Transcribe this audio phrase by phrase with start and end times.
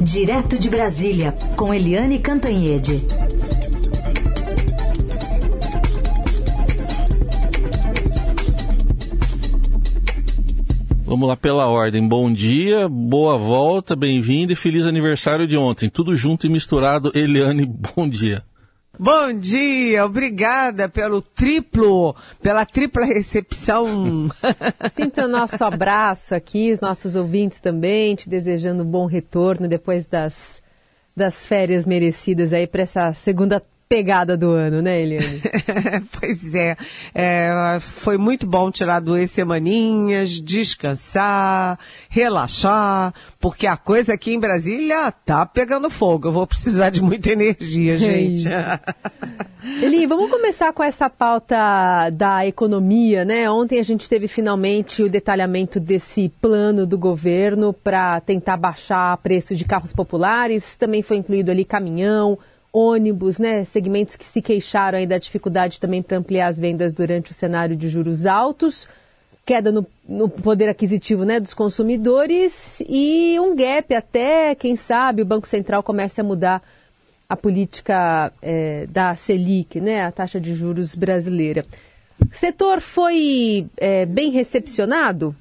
[0.00, 3.02] Direto de Brasília, com Eliane Cantanhede.
[11.04, 12.06] Vamos lá pela ordem.
[12.06, 15.88] Bom dia, boa volta, bem-vindo e feliz aniversário de ontem.
[15.88, 17.10] Tudo junto e misturado.
[17.14, 17.64] Eliane,
[17.96, 18.42] bom dia.
[18.98, 24.30] Bom dia, obrigada pelo triplo, pela tripla recepção.
[24.96, 30.06] Sinta o nosso abraço aqui, os nossos ouvintes também, te desejando um bom retorno depois
[30.06, 30.62] das,
[31.14, 35.42] das férias merecidas aí para essa segunda pegada do ano, né, Eliane?
[36.18, 36.76] pois é.
[37.14, 37.78] é.
[37.80, 41.78] Foi muito bom tirar duas semaninhas, descansar,
[42.08, 46.28] relaxar, porque a coisa aqui em Brasília tá pegando fogo.
[46.28, 48.48] Eu vou precisar de muita energia, é gente.
[49.82, 53.50] Eli, vamos começar com essa pauta da economia, né?
[53.50, 59.56] Ontem a gente teve finalmente o detalhamento desse plano do governo para tentar baixar preço
[59.56, 60.76] de carros populares.
[60.76, 62.38] Também foi incluído ali caminhão,
[62.72, 67.30] ônibus, né, segmentos que se queixaram aí da dificuldade também para ampliar as vendas durante
[67.30, 68.88] o cenário de juros altos,
[69.44, 75.26] queda no, no, poder aquisitivo né, dos consumidores e um gap até, quem sabe, o
[75.26, 76.62] Banco Central comece a mudar
[77.28, 81.64] a política é, da Selic, né, a taxa de juros brasileira.
[82.20, 85.34] O setor foi é, bem recepcionado?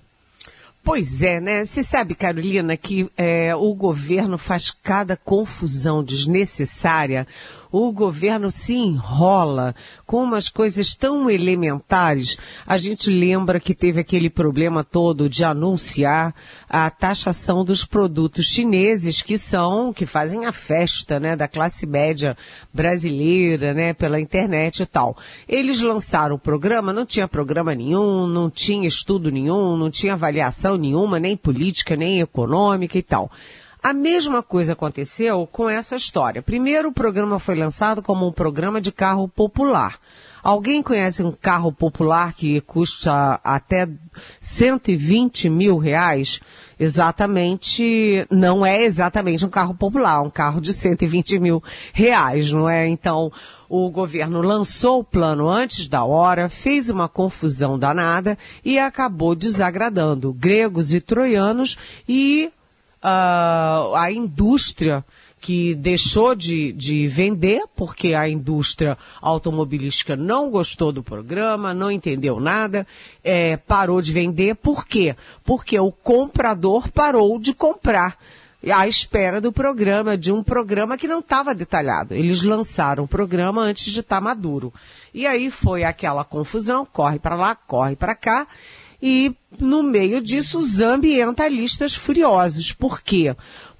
[0.86, 1.66] Pois é, né?
[1.66, 7.26] Você sabe, Carolina, que é, o governo faz cada confusão desnecessária
[7.72, 12.38] o governo se enrola com umas coisas tão elementares.
[12.66, 16.34] A gente lembra que teve aquele problema todo de anunciar
[16.70, 22.38] a taxação dos produtos chineses que são, que fazem a festa, né, da classe média
[22.74, 25.18] brasileira, né, pela internet e tal.
[25.48, 30.78] Eles lançaram o programa, não tinha programa nenhum, não tinha estudo nenhum, não tinha avaliação
[30.78, 33.32] nenhuma, nem política, nem econômica e tal.
[33.86, 36.42] A mesma coisa aconteceu com essa história.
[36.42, 40.00] Primeiro, o programa foi lançado como um programa de carro popular.
[40.42, 43.88] Alguém conhece um carro popular que custa até
[44.42, 46.40] 120 mil reais?
[46.80, 51.64] Exatamente, não é exatamente um carro popular, um carro de 120 mil
[51.94, 52.88] reais, não é?
[52.88, 53.32] Então,
[53.70, 60.34] o governo lançou o plano antes da hora, fez uma confusão danada e acabou desagradando
[60.34, 61.78] gregos e troianos
[62.10, 62.52] e
[63.06, 65.06] uh, a indústria
[65.40, 72.40] que deixou de, de vender, porque a indústria automobilística não gostou do programa, não entendeu
[72.40, 72.88] nada,
[73.24, 74.56] é, parou de vender.
[74.56, 75.16] Por quê?
[75.44, 78.18] Porque o comprador parou de comprar
[78.74, 82.16] à espera do programa, de um programa que não estava detalhado.
[82.16, 84.74] Eles lançaram o programa antes de estar tá maduro.
[85.14, 88.48] E aí foi aquela confusão, corre para lá, corre para cá,
[89.08, 92.72] e no meio disso os ambientalistas furiosos.
[92.72, 93.36] Por quê?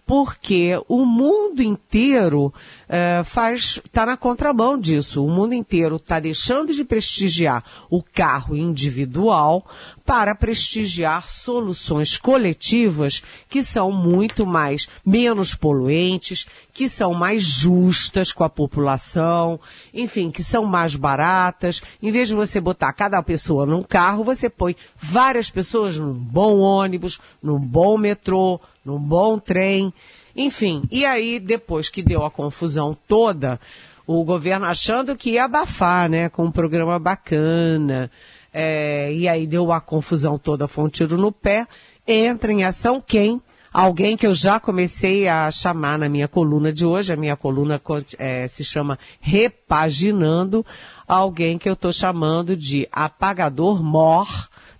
[0.06, 2.54] porque o mundo inteiro
[2.88, 5.26] é, faz está na contramão disso.
[5.26, 9.66] O mundo inteiro está deixando de prestigiar o carro individual
[10.06, 18.44] para prestigiar soluções coletivas que são muito mais menos poluentes, que são mais justas com
[18.44, 19.60] a população,
[19.94, 21.82] enfim, que são mais baratas.
[22.02, 26.60] Em vez de você botar cada pessoa num carro, você põe várias pessoas num bom
[26.60, 29.94] ônibus, num bom metrô, num bom trem.
[30.36, 33.60] Enfim, e aí, depois que deu a confusão toda,
[34.06, 38.12] o governo achando que ia abafar, né, com um programa bacana,
[38.54, 41.68] é, e aí deu a confusão toda, foi um tiro no pé,
[42.08, 43.42] entra em ação quem?
[43.74, 47.82] Alguém que eu já comecei a chamar na minha coluna de hoje, a minha coluna
[48.18, 50.66] é, se chama Repaginando,
[51.06, 54.28] alguém que eu estou chamando de apagador mor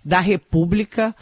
[0.02, 1.14] da República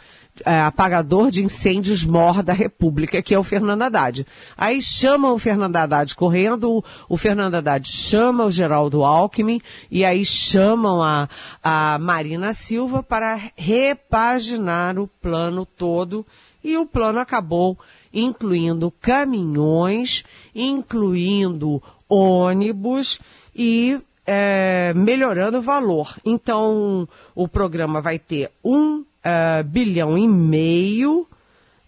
[0.43, 4.25] é, apagador de incêndios mor da República, que é o Fernando Haddad.
[4.57, 10.25] Aí chamam o Fernando Haddad correndo, o Fernando Haddad chama o Geraldo Alckmin e aí
[10.25, 11.29] chamam a,
[11.63, 16.25] a Marina Silva para repaginar o plano todo
[16.63, 17.77] e o plano acabou
[18.11, 20.23] incluindo caminhões,
[20.55, 23.19] incluindo ônibus
[23.53, 26.15] e é, melhorando o valor.
[26.25, 31.27] Então, o programa vai ter um uh, bilhão e meio,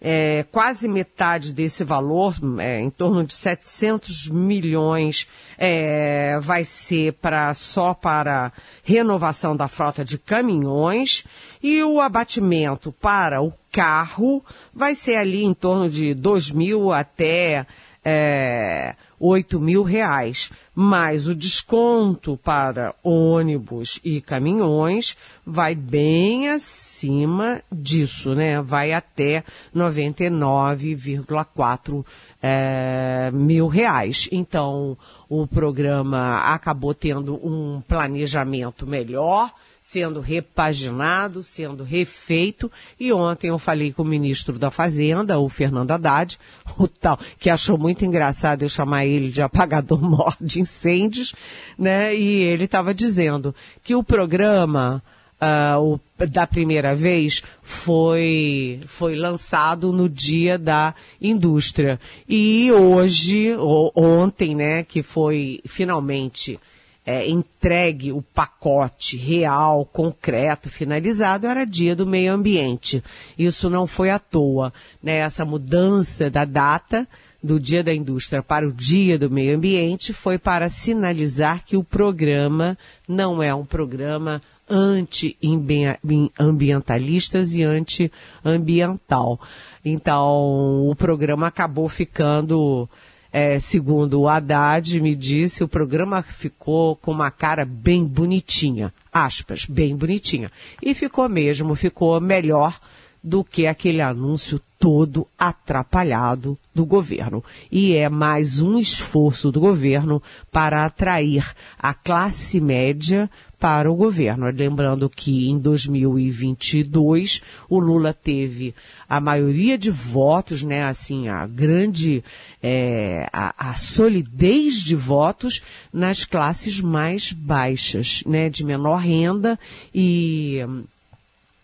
[0.00, 5.26] é, quase metade desse valor, é, em torno de 700 milhões,
[5.56, 8.52] é, vai ser para só para
[8.84, 11.24] renovação da frota de caminhões.
[11.62, 17.66] E o abatimento para o carro vai ser ali em torno de 2 mil até
[18.04, 28.34] é, 8 mil reais, mas o desconto para ônibus e caminhões vai bem acima disso,
[28.34, 28.62] né?
[28.62, 32.04] Vai até 99,4
[32.40, 34.28] é, mil reais.
[34.30, 34.96] Então,
[35.28, 39.52] o programa acabou tendo um planejamento melhor,
[39.88, 42.70] sendo repaginado, sendo refeito.
[43.00, 46.38] E ontem eu falei com o ministro da Fazenda, o Fernando Haddad,
[46.76, 51.34] o tal, que achou muito engraçado eu chamar ele de apagador de incêndios,
[51.78, 52.14] né?
[52.14, 55.02] E ele estava dizendo que o programa
[55.40, 61.98] uh, o, da primeira vez foi, foi lançado no dia da indústria.
[62.28, 66.60] E hoje, ou, ontem, né, que foi finalmente
[67.08, 73.02] é, entregue o pacote real, concreto, finalizado, era dia do meio ambiente.
[73.38, 74.70] Isso não foi à toa,
[75.02, 75.16] né?
[75.16, 77.08] Essa mudança da data
[77.42, 81.84] do Dia da Indústria para o Dia do Meio Ambiente foi para sinalizar que o
[81.84, 82.76] programa
[83.08, 89.40] não é um programa anti-ambientalistas e anti-ambiental.
[89.82, 92.86] Então, o programa acabou ficando
[93.32, 99.64] é, segundo o Haddad me disse, o programa ficou com uma cara bem bonitinha, aspas,
[99.66, 100.50] bem bonitinha.
[100.82, 102.78] E ficou mesmo, ficou melhor
[103.22, 107.44] do que aquele anúncio todo atrapalhado do governo.
[107.70, 110.22] E é mais um esforço do governo
[110.52, 113.28] para atrair a classe média
[113.58, 114.46] para o governo.
[114.50, 118.74] Lembrando que em 2022 o Lula teve
[119.08, 122.22] a maioria de votos, né, assim, a grande,
[122.62, 125.62] é, a, a solidez de votos
[125.92, 129.58] nas classes mais baixas, né, de menor renda
[129.94, 130.64] e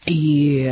[0.07, 0.67] e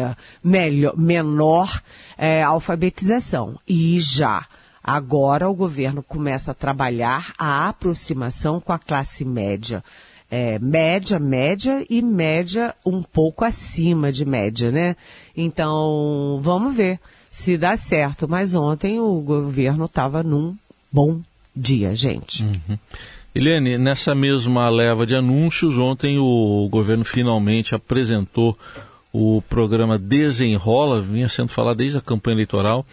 [0.44, 1.82] melhor, menor
[2.18, 3.58] é, alfabetização.
[3.66, 4.46] E já
[4.84, 9.82] agora o governo começa a trabalhar a aproximação com a classe média.
[10.34, 14.96] É, média, média e média um pouco acima de média, né?
[15.36, 16.98] Então, vamos ver
[17.30, 18.26] se dá certo.
[18.26, 20.56] Mas ontem o governo estava num
[20.90, 21.20] bom
[21.54, 22.44] dia, gente.
[22.44, 22.78] Uhum.
[23.34, 28.56] Eliane, nessa mesma leva de anúncios, ontem o governo finalmente apresentou
[29.12, 32.86] o programa Desenrola, vinha sendo falado desde a campanha eleitoral,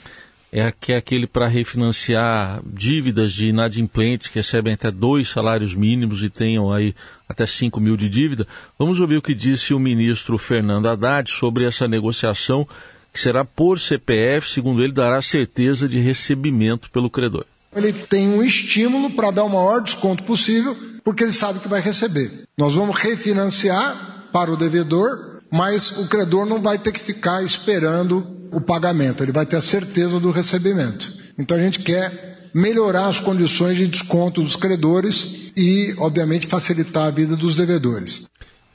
[0.52, 6.24] é, que é aquele para refinanciar dívidas de inadimplentes que recebem até dois salários mínimos
[6.24, 6.96] e tenham aí
[7.28, 8.48] até 5 mil de dívida.
[8.78, 12.68] Vamos ouvir o que disse o ministro Fernando Haddad sobre essa negociação,
[13.14, 17.46] que será por CPF, segundo ele, dará certeza de recebimento pelo credor.
[17.76, 21.82] Ele tem um estímulo para dar o maior desconto possível, porque ele sabe que vai
[21.82, 22.46] receber.
[22.58, 28.26] Nós vamos refinanciar para o devedor mas o credor não vai ter que ficar esperando
[28.52, 31.12] o pagamento, ele vai ter a certeza do recebimento.
[31.38, 37.12] Então a gente quer melhorar as condições de desconto dos credores e, obviamente, facilitar a
[37.12, 38.28] vida dos devedores.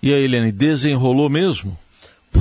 [0.03, 1.76] E aí, Helene, desenrolou mesmo?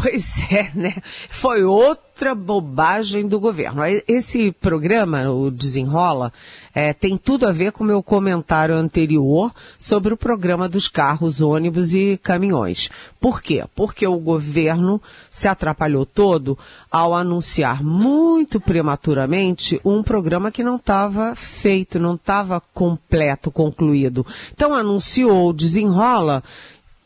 [0.02, 0.96] Pois é, né?
[1.30, 3.84] Foi outra bobagem do governo.
[4.08, 6.34] Esse programa, o Desenrola,
[6.74, 11.42] é, tem tudo a ver com o meu comentário anterior sobre o programa dos carros,
[11.42, 12.90] ônibus e caminhões.
[13.20, 13.64] Por quê?
[13.76, 15.00] Porque o governo
[15.30, 16.58] se atrapalhou todo
[16.92, 24.26] ao anunciar muito prematuramente um programa que não estava feito, não estava completo, concluído.
[24.52, 26.44] Então anunciou, desenrola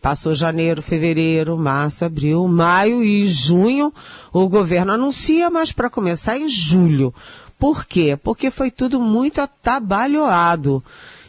[0.01, 3.93] Passou janeiro, fevereiro, março, abril, maio e junho.
[4.31, 7.13] O governo anuncia, mas para começar em julho.
[7.57, 8.17] Por quê?
[8.21, 10.83] Porque foi tudo muito atabalhoado.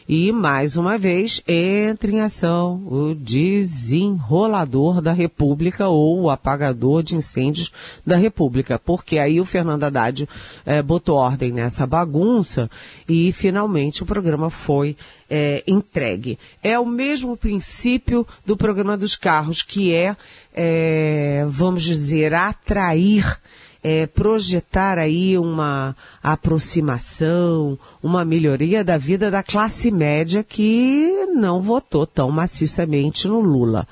[0.09, 7.15] E, mais uma vez, entra em ação o desenrolador da República ou o apagador de
[7.15, 7.71] incêndios
[8.07, 8.79] da República.
[8.79, 10.27] Porque aí o Fernando Haddad
[10.65, 12.71] é, botou ordem nessa bagunça
[13.07, 14.97] e, finalmente, o programa foi
[15.29, 16.39] é, entregue.
[16.63, 20.17] É o mesmo princípio do programa dos carros, que é,
[20.55, 23.39] é vamos dizer, atrair
[23.83, 32.07] é, projetar aí uma aproximação, uma melhoria da vida da classe média que não votou
[32.07, 33.87] tão maciçamente no Lula.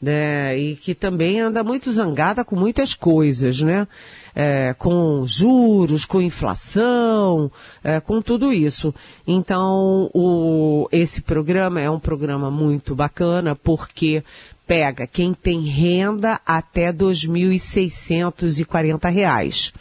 [0.00, 3.84] Né, e que também anda muito zangada com muitas coisas, né?
[4.32, 7.50] É, com juros, com inflação,
[7.82, 8.94] é, com tudo isso.
[9.26, 14.22] Então, o, esse programa é um programa muito bacana porque
[14.68, 19.72] pega quem tem renda até R$ 2.640.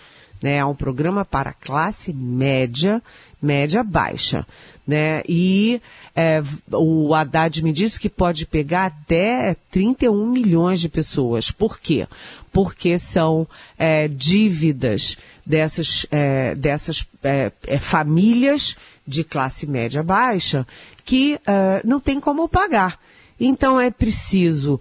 [0.41, 0.56] né?
[0.58, 3.03] É um programa para classe média,
[3.41, 4.48] média baixa,
[4.88, 5.22] né?
[5.27, 5.82] E
[6.15, 6.41] é,
[6.72, 11.51] o Haddad me disse que pode pegar até 31 milhões de pessoas.
[11.51, 12.08] Por quê?
[12.50, 13.46] Porque são
[13.77, 20.65] é, dívidas dessas, é, dessas é, é, famílias de classe média baixa
[21.03, 22.98] que é, não tem como pagar.
[23.39, 24.79] Então é preciso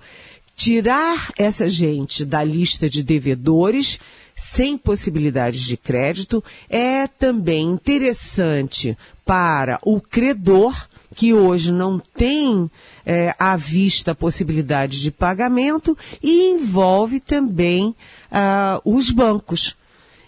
[0.54, 4.00] tirar essa gente da lista de devedores
[4.34, 6.42] sem possibilidades de crédito.
[6.68, 12.70] É também interessante para o credor que hoje não tem
[13.04, 17.94] é, à vista a possibilidade de pagamento e envolve também
[18.30, 19.74] uh, os bancos.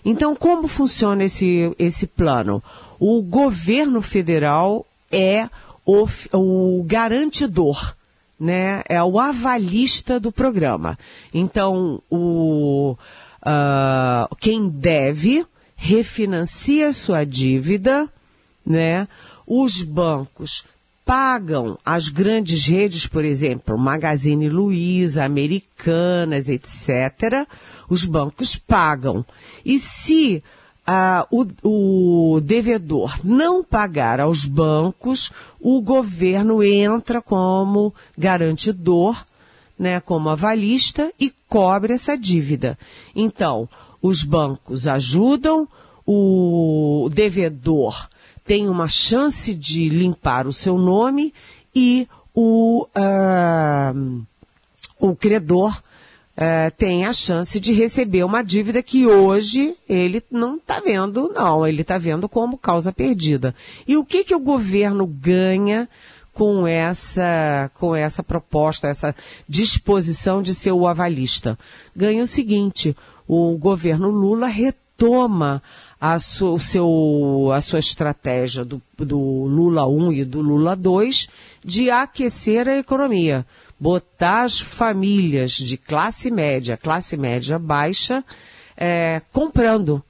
[0.03, 2.63] Então, como funciona esse, esse plano?
[2.99, 5.49] O governo federal é
[5.85, 7.95] o, o garantidor
[8.39, 10.99] né, é o avalista do programa.
[11.33, 12.97] Então, o,
[13.43, 18.09] uh, quem deve refinancia sua dívida,
[18.65, 19.09] né?
[19.47, 20.65] Os bancos
[21.09, 27.49] pagam as grandes redes, por exemplo, Magazine Luiza, Americanas, etc.
[27.89, 29.25] Os bancos pagam.
[29.65, 30.43] E se
[30.91, 35.31] ah, o, o devedor não pagar aos bancos,
[35.61, 39.23] o governo entra como garantidor,
[39.79, 42.79] né, como avalista e cobre essa dívida.
[43.15, 43.69] Então,
[44.01, 45.69] os bancos ajudam,
[46.07, 48.09] o devedor
[48.47, 51.35] tem uma chance de limpar o seu nome
[51.75, 54.27] e o, uh,
[54.99, 55.79] o credor
[56.41, 61.67] é, tem a chance de receber uma dívida que hoje ele não está vendo, não,
[61.67, 63.53] ele está vendo como causa perdida.
[63.89, 65.89] E o que, que o governo ganha
[66.33, 69.13] com essa, com essa proposta, essa
[69.49, 71.59] disposição de ser o avalista?
[71.95, 75.61] Ganha o seguinte, o governo Lula retoma
[76.01, 81.29] a, su, seu, a sua estratégia do, do Lula 1 e do Lula 2
[81.65, 83.45] de aquecer a economia
[83.79, 88.25] botar as famílias de classe média, classe média baixa,
[88.77, 90.03] é, comprando.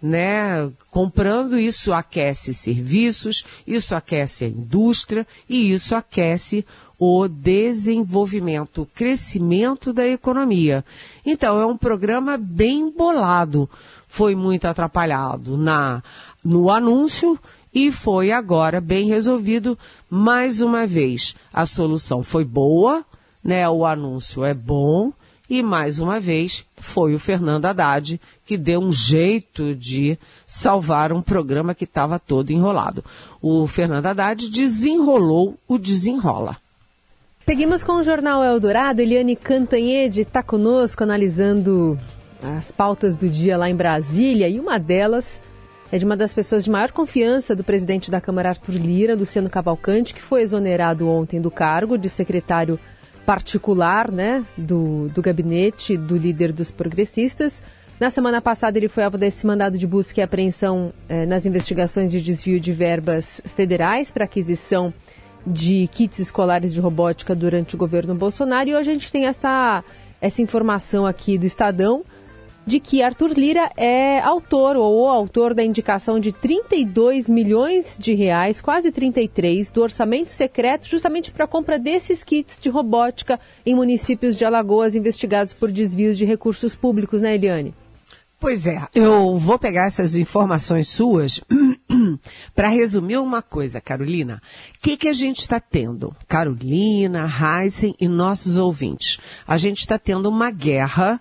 [0.00, 0.70] Né?
[0.90, 6.64] Comprando, isso aquece serviços, isso aquece a indústria e isso aquece
[6.98, 10.84] o desenvolvimento, o crescimento da economia.
[11.24, 13.68] Então, é um programa bem bolado.
[14.06, 16.02] Foi muito atrapalhado na,
[16.44, 17.38] no anúncio
[17.76, 19.78] e foi agora bem resolvido
[20.08, 21.36] mais uma vez.
[21.52, 23.04] A solução foi boa,
[23.44, 25.12] né, o anúncio é bom
[25.48, 31.20] e mais uma vez foi o Fernando Haddad que deu um jeito de salvar um
[31.20, 33.04] programa que estava todo enrolado.
[33.42, 36.56] O Fernando Haddad desenrolou o desenrola.
[37.44, 39.02] Seguimos com o Jornal Eldorado.
[39.02, 41.98] Eliane Cantanhede está conosco analisando
[42.42, 45.42] as pautas do dia lá em Brasília e uma delas
[45.90, 49.48] é de uma das pessoas de maior confiança do presidente da Câmara, Arthur Lira, Luciano
[49.48, 52.78] Cavalcante, que foi exonerado ontem do cargo de secretário
[53.24, 57.62] particular né, do, do gabinete do líder dos progressistas.
[57.98, 62.10] Na semana passada, ele foi alvo desse mandado de busca e apreensão eh, nas investigações
[62.10, 64.92] de desvio de verbas federais para aquisição
[65.46, 68.68] de kits escolares de robótica durante o governo Bolsonaro.
[68.68, 69.82] E hoje a gente tem essa,
[70.20, 72.04] essa informação aqui do Estadão
[72.66, 78.60] de que Arthur Lira é autor ou autor da indicação de 32 milhões de reais,
[78.60, 84.36] quase 33, do orçamento secreto, justamente para a compra desses kits de robótica em municípios
[84.36, 87.72] de Alagoas investigados por desvios de recursos públicos, né, Eliane?
[88.38, 91.40] Pois é, eu vou pegar essas informações suas
[92.54, 94.42] para resumir uma coisa, Carolina.
[94.74, 96.14] O que, que a gente está tendo?
[96.28, 99.18] Carolina, Heisen e nossos ouvintes.
[99.46, 101.18] A gente está tendo uma guerra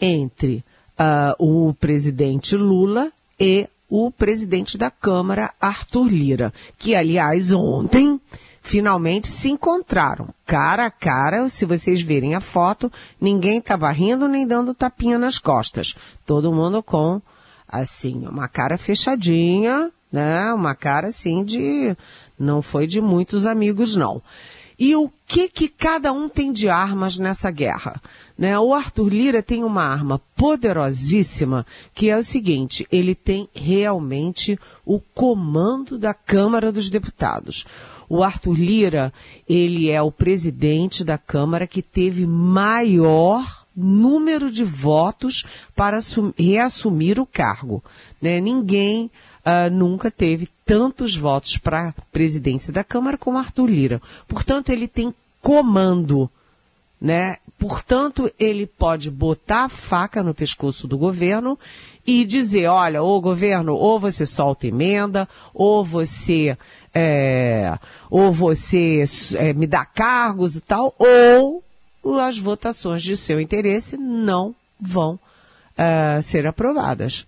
[0.00, 0.64] entre
[0.98, 8.20] uh, o presidente Lula e o presidente da Câmara, Arthur Lira, que, aliás, ontem
[8.62, 11.48] finalmente se encontraram cara a cara.
[11.48, 15.94] Se vocês verem a foto, ninguém estava rindo nem dando tapinha nas costas.
[16.26, 17.20] Todo mundo com,
[17.68, 20.52] assim, uma cara fechadinha, né?
[20.52, 21.96] Uma cara assim de.
[22.38, 24.22] Não foi de muitos amigos, não.
[24.78, 28.00] E o que que cada um tem de armas nessa guerra?
[28.36, 28.58] Né?
[28.58, 31.64] O Arthur Lira tem uma arma poderosíssima,
[31.94, 37.64] que é o seguinte, ele tem realmente o comando da Câmara dos Deputados.
[38.08, 39.12] O Arthur Lira,
[39.48, 45.98] ele é o presidente da Câmara que teve maior número de votos para
[46.38, 47.82] reassumir o cargo.
[48.20, 48.40] Né?
[48.40, 49.10] Ninguém
[49.44, 54.02] uh, nunca teve tantos votos para a presidência da Câmara como Arthur Lira.
[54.26, 56.30] Portanto, ele tem comando
[57.04, 57.36] né?
[57.58, 61.58] Portanto, ele pode botar a faca no pescoço do governo
[62.06, 66.56] e dizer, olha, ô governo, ou você solta emenda, ou você
[66.94, 67.78] é,
[68.10, 71.62] ou você é, me dá cargos e tal, ou
[72.20, 77.26] as votações de seu interesse não vão uh, ser aprovadas.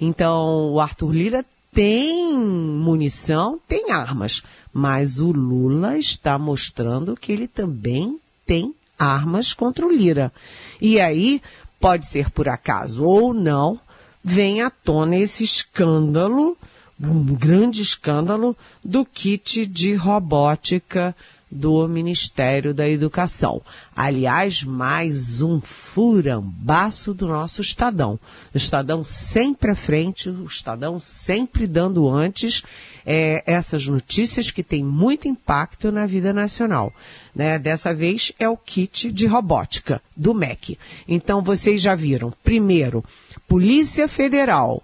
[0.00, 1.44] Então, o Arthur Lira
[1.76, 4.42] tem munição, tem armas,
[4.72, 10.32] mas o Lula está mostrando que ele também tem armas contra o Lira.
[10.80, 11.42] E aí,
[11.78, 13.78] pode ser por acaso ou não,
[14.24, 16.56] vem à tona esse escândalo,
[16.98, 21.14] um grande escândalo do kit de robótica
[21.50, 23.62] do Ministério da Educação.
[23.94, 28.18] Aliás, mais um furambaço do nosso Estadão.
[28.52, 32.62] O Estadão sempre à frente, o Estadão sempre dando antes
[33.04, 36.92] é, essas notícias que têm muito impacto na vida nacional.
[37.34, 37.58] Né?
[37.58, 40.76] Dessa vez é o kit de robótica do MEC.
[41.06, 43.04] Então vocês já viram, primeiro,
[43.46, 44.82] Polícia Federal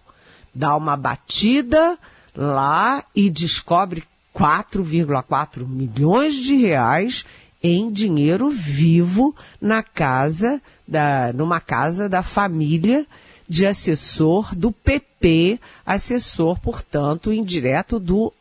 [0.54, 1.98] dá uma batida
[2.36, 4.04] lá e descobre
[4.34, 7.24] 4,4 milhões de reais
[7.62, 13.06] em dinheiro vivo na casa da, numa casa da família
[13.48, 18.32] de assessor do PP, assessor, portanto, indireto do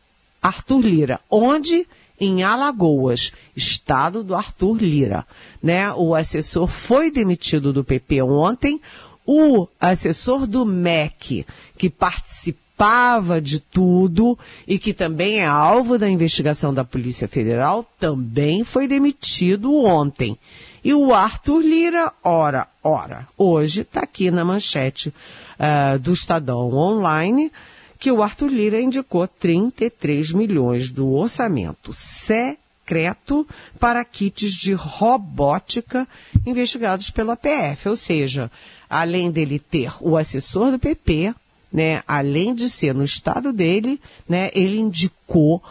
[0.42, 1.20] Arthur Lira.
[1.30, 1.86] Onde?
[2.18, 5.26] Em Alagoas, estado do Arthur Lira.
[5.62, 5.92] Né?
[5.92, 8.80] O assessor foi demitido do PP ontem.
[9.26, 11.46] O assessor do MEC,
[11.76, 17.86] que participou participava de tudo e que também é alvo da investigação da Polícia Federal,
[17.98, 20.36] também foi demitido ontem.
[20.84, 27.52] E o Arthur Lira, ora, ora, hoje está aqui na manchete uh, do Estadão Online
[27.98, 33.46] que o Arthur Lira indicou 33 milhões do orçamento secreto
[33.78, 36.08] para kits de robótica
[36.44, 37.88] investigados pela PF.
[37.88, 38.50] Ou seja,
[38.90, 41.32] além dele ter o assessor do PP,
[41.72, 45.62] né, além de ser no estado dele, né, ele indicou,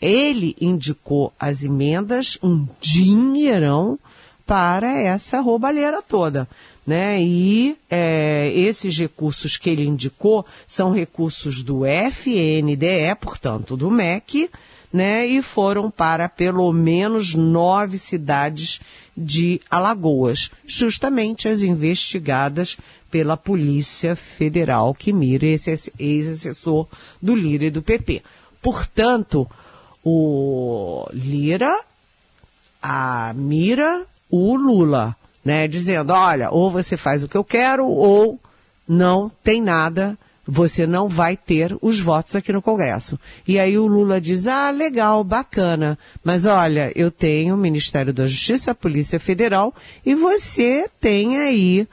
[0.00, 3.98] ele indicou as emendas, um dinheirão
[4.46, 6.48] para essa roubalheira toda.
[6.86, 7.22] Né?
[7.22, 14.50] E é, esses recursos que ele indicou são recursos do FNDE, portanto, do MEC,
[14.92, 15.26] né?
[15.26, 18.80] E foram para pelo menos nove cidades
[19.16, 22.76] de Alagoas, justamente as investigadas
[23.10, 26.86] pela Polícia Federal que mira esse ex-assessor
[27.20, 28.22] do Lira e do PP.
[28.62, 29.48] Portanto,
[30.04, 31.80] o Lira
[32.82, 38.38] a mira o Lula, né, dizendo, olha, ou você faz o que eu quero ou
[38.88, 40.16] não tem nada
[40.50, 43.18] você não vai ter os votos aqui no Congresso.
[43.46, 48.26] E aí o Lula diz, ah, legal, bacana, mas olha, eu tenho o Ministério da
[48.26, 49.72] Justiça, a Polícia Federal,
[50.04, 51.86] e você tem aí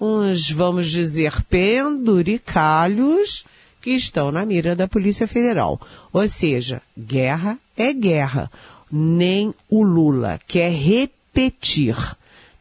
[0.00, 3.44] uns, vamos dizer, penduricalhos
[3.80, 5.80] que estão na mira da Polícia Federal.
[6.12, 8.50] Ou seja, guerra é guerra.
[8.90, 11.96] Nem o Lula quer repetir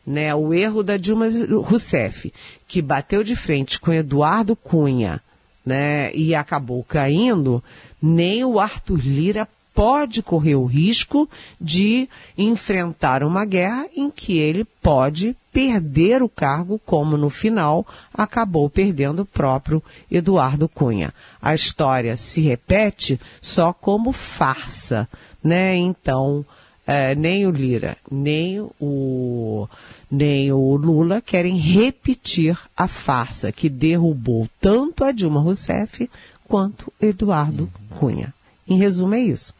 [0.05, 1.27] né, o erro da Dilma
[1.63, 2.31] Rousseff,
[2.67, 5.21] que bateu de frente com Eduardo Cunha
[5.65, 7.63] né, e acabou caindo,
[8.01, 14.63] nem o Arthur Lira pode correr o risco de enfrentar uma guerra em que ele
[14.81, 21.13] pode perder o cargo, como no final acabou perdendo o próprio Eduardo Cunha.
[21.41, 25.07] A história se repete só como farsa,
[25.41, 25.73] né?
[25.77, 26.45] Então,
[26.85, 29.65] é, nem o Lira, nem o
[30.11, 36.09] nem o Lula querem repetir a farsa que derrubou tanto a Dilma Rousseff
[36.43, 38.33] quanto Eduardo Cunha.
[38.67, 39.53] Em resumo, é isso.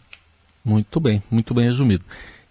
[0.63, 2.03] Muito bem, muito bem resumido.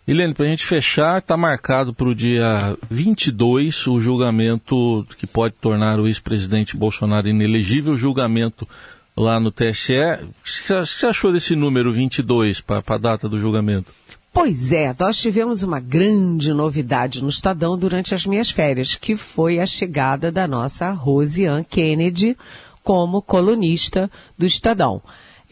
[0.07, 5.55] Helene, para a gente fechar, está marcado para o dia 22 o julgamento que pode
[5.55, 8.69] tornar o ex-presidente Bolsonaro inelegível, julgamento
[9.17, 9.95] lá no TSE.
[10.23, 13.95] O que você achou desse número 22 para a data do julgamento?
[14.31, 19.59] Pois é, nós tivemos uma grande novidade no Estadão durante as minhas férias, que foi
[19.59, 22.37] a chegada da nossa Rosiane Kennedy
[22.83, 25.01] como colunista do Estadão.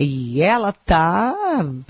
[0.03, 1.35] E ela está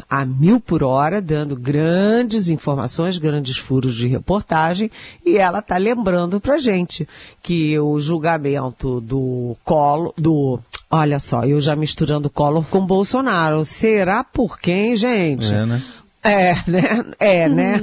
[0.08, 4.90] a mil por hora, dando grandes informações, grandes furos de reportagem,
[5.24, 7.08] e ela está lembrando para gente
[7.42, 10.60] que o julgamento do colo, do
[10.94, 13.64] Olha só, eu já misturando Collor com Bolsonaro.
[13.64, 15.50] Será por quem, gente?
[15.50, 15.82] É, né?
[16.22, 17.04] É, né?
[17.18, 17.80] É, né?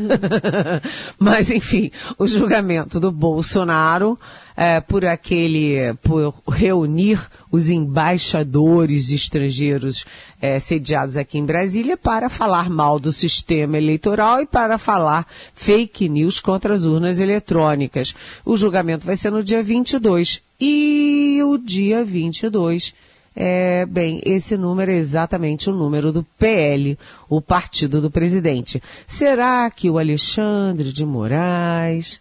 [1.17, 4.17] Mas, enfim, o julgamento do Bolsonaro
[4.61, 7.17] é, por aquele, por reunir
[7.49, 10.03] os embaixadores estrangeiros
[10.41, 16.09] é, sediados aqui em Brasília para falar mal do sistema eleitoral e para falar fake
[16.09, 18.13] news contra as urnas eletrônicas.
[18.43, 20.43] O julgamento vai ser no dia 22.
[20.59, 22.93] E o dia 22
[23.33, 28.83] é, bem, esse número é exatamente o número do PL, o partido do presidente.
[29.07, 32.19] Será que o Alexandre de Moraes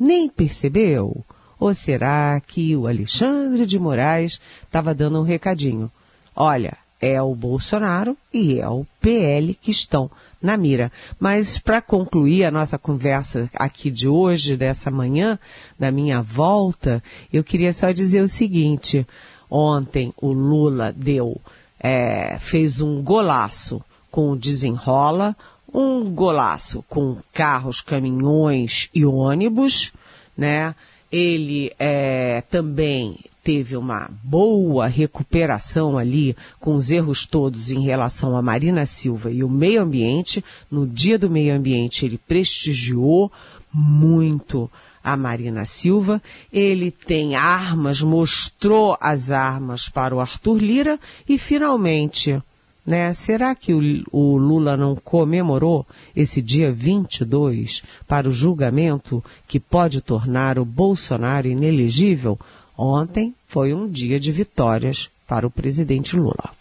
[0.00, 1.22] nem percebeu?
[1.58, 5.90] Ou será que o Alexandre de Moraes estava dando um recadinho?
[6.34, 10.90] Olha, é o Bolsonaro e é o PL que estão na mira.
[11.18, 15.38] Mas para concluir a nossa conversa aqui de hoje, dessa manhã,
[15.78, 19.06] da minha volta, eu queria só dizer o seguinte.
[19.50, 21.40] Ontem o Lula deu,
[21.78, 25.36] é, fez um golaço com o desenrola,
[25.72, 29.92] um golaço com carros, caminhões e ônibus,
[30.36, 30.74] né?
[31.10, 38.42] Ele é, também teve uma boa recuperação ali com os erros todos em relação a
[38.42, 40.44] Marina Silva e o meio ambiente.
[40.68, 43.30] No dia do meio ambiente ele prestigiou
[43.72, 44.68] muito
[45.06, 46.20] a Marina Silva.
[46.52, 52.42] Ele tem armas, mostrou as armas para o Arthur Lira e finalmente,
[52.86, 53.12] né?
[53.12, 53.80] Será que o,
[54.12, 61.48] o, Lula não comemorou esse dia 22 para o julgamento que pode tornar o Bolsonaro
[61.48, 62.38] inelegível?
[62.78, 66.56] Ontem foi um dia de vitórias para o presidente Lula.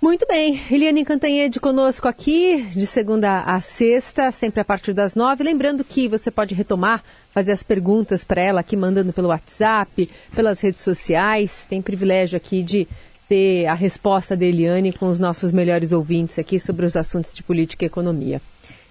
[0.00, 5.42] Muito bem, Eliane Cantanhede conosco aqui, de segunda a sexta, sempre a partir das nove.
[5.42, 10.60] Lembrando que você pode retomar, fazer as perguntas para ela aqui, mandando pelo WhatsApp, pelas
[10.60, 11.66] redes sociais.
[11.68, 12.86] Tem privilégio aqui de
[13.28, 17.42] ter a resposta da Eliane com os nossos melhores ouvintes aqui sobre os assuntos de
[17.42, 18.40] política e economia.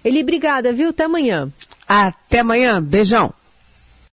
[0.04, 0.90] Eli, obrigada, viu?
[0.90, 1.50] Até amanhã.
[1.88, 2.82] Até amanhã.
[2.82, 3.32] Beijão.